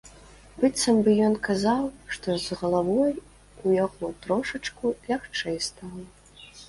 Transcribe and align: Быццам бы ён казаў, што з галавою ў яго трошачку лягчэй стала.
Быццам 0.61 1.01
бы 1.07 1.11
ён 1.25 1.35
казаў, 1.47 1.83
што 2.17 2.37
з 2.45 2.57
галавою 2.61 3.05
ў 3.11 3.67
яго 3.85 4.11
трошачку 4.25 4.95
лягчэй 5.11 5.57
стала. 5.69 6.03